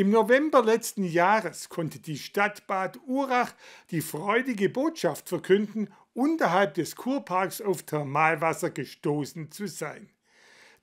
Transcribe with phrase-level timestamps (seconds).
[0.00, 3.52] Im November letzten Jahres konnte die Stadt Bad Urach
[3.90, 10.08] die freudige Botschaft verkünden, unterhalb des Kurparks auf Thermalwasser gestoßen zu sein.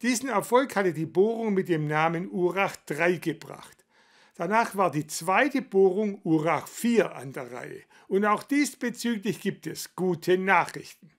[0.03, 3.85] Diesen Erfolg hatte die Bohrung mit dem Namen Urach 3 gebracht.
[4.35, 7.81] Danach war die zweite Bohrung Urach 4 an der Reihe.
[8.07, 11.09] Und auch diesbezüglich gibt es gute Nachrichten.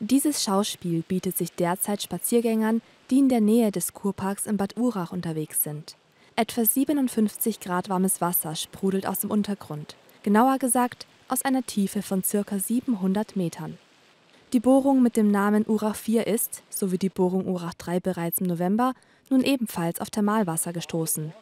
[0.00, 5.12] Dieses Schauspiel bietet sich derzeit Spaziergängern, die in der Nähe des Kurparks in Bad Urach
[5.12, 5.96] unterwegs sind.
[6.38, 9.96] Etwa 57 Grad warmes Wasser sprudelt aus dem Untergrund.
[10.22, 12.60] Genauer gesagt aus einer Tiefe von ca.
[12.60, 13.76] 700 Metern.
[14.52, 18.38] Die Bohrung mit dem Namen Urach 4 ist, so wie die Bohrung Urach 3 bereits
[18.38, 18.92] im November,
[19.30, 21.32] nun ebenfalls auf Thermalwasser gestoßen.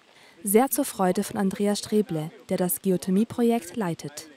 [0.43, 4.29] Sehr zur Freude von Andreas Streble, der das Geothermieprojekt leitet.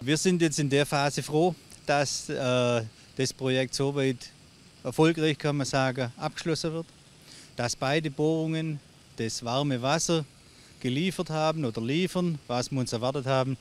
[0.00, 1.54] Wir sind jetzt in der Phase froh,
[1.86, 2.82] dass äh,
[3.16, 4.32] das Projekt soweit
[4.82, 6.86] erfolgreich, kann man sagen, abgeschlossen wird.
[7.54, 8.80] Dass beide Bohrungen
[9.20, 10.24] das warme Wasser
[10.80, 13.56] geliefert haben oder liefern, was wir uns erwartet haben,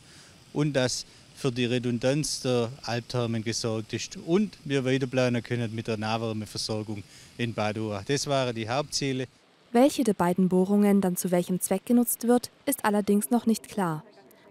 [0.54, 5.88] und dass für die Redundanz der Albthermen gesorgt ist und wir weiter planen können mit
[5.88, 7.04] der Nahwärmeversorgung
[7.38, 8.04] in Badua.
[8.08, 9.28] Das waren die Hauptziele.
[9.72, 14.04] Welche der beiden Bohrungen dann zu welchem Zweck genutzt wird, ist allerdings noch nicht klar.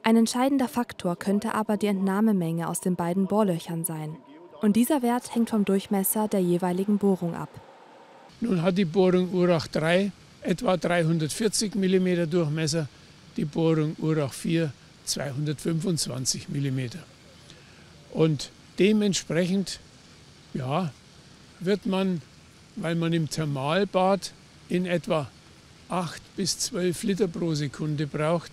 [0.03, 4.17] Ein entscheidender Faktor könnte aber die Entnahmemenge aus den beiden Bohrlöchern sein.
[4.61, 7.49] Und dieser Wert hängt vom Durchmesser der jeweiligen Bohrung ab.
[8.41, 12.89] Nun hat die Bohrung Urach 3 etwa 340 mm Durchmesser,
[13.37, 14.73] die Bohrung Urach 4
[15.05, 16.81] 225 mm.
[18.13, 19.81] Und dementsprechend
[20.55, 20.93] ja,
[21.61, 22.23] wird man,
[22.77, 24.33] weil man im Thermalbad
[24.69, 25.31] in etwa
[25.89, 28.53] 8 bis 12 Liter pro Sekunde braucht,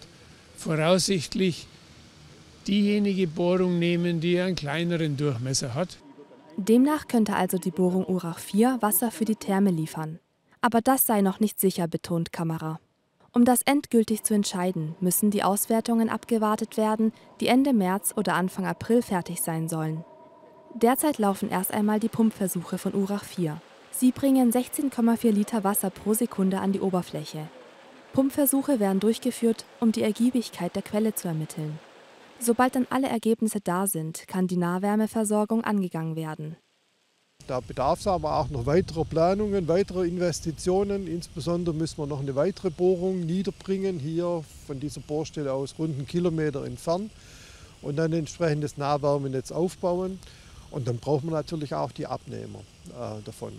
[0.57, 1.67] voraussichtlich
[2.67, 5.97] diejenige Bohrung nehmen, die einen kleineren Durchmesser hat.
[6.57, 10.19] Demnach könnte also die Bohrung Urach 4 Wasser für die Therme liefern.
[10.65, 12.79] Aber das sei noch nicht sicher, betont Kamera.
[13.33, 18.65] Um das endgültig zu entscheiden, müssen die Auswertungen abgewartet werden, die Ende März oder Anfang
[18.65, 20.03] April fertig sein sollen.
[20.73, 23.61] Derzeit laufen erst einmal die Pumpversuche von Urach 4.
[23.91, 27.47] Sie bringen 16,4 Liter Wasser pro Sekunde an die Oberfläche.
[28.13, 31.77] Pumpversuche werden durchgeführt, um die Ergiebigkeit der Quelle zu ermitteln.
[32.39, 36.57] Sobald dann alle Ergebnisse da sind, kann die Nahwärmeversorgung angegangen werden.
[37.47, 41.07] Da bedarf es aber auch noch weiterer Planungen, weiterer Investitionen.
[41.07, 46.07] Insbesondere müssen wir noch eine weitere Bohrung niederbringen, hier von dieser Bohrstelle aus rund einen
[46.07, 47.11] Kilometer entfernt
[47.81, 50.19] und dann entsprechend das Nahwärmenetz aufbauen.
[50.71, 53.53] Und dann braucht man natürlich auch die Abnehmer äh, davon.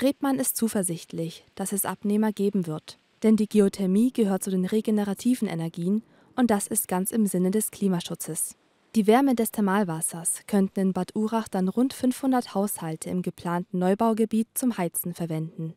[0.00, 2.98] Rebmann ist zuversichtlich, dass es Abnehmer geben wird.
[3.22, 6.02] Denn die Geothermie gehört zu den regenerativen Energien
[6.36, 8.54] und das ist ganz im Sinne des Klimaschutzes.
[8.94, 14.48] Die Wärme des Thermalwassers könnten in Bad Urach dann rund 500 Haushalte im geplanten Neubaugebiet
[14.54, 15.74] zum Heizen verwenden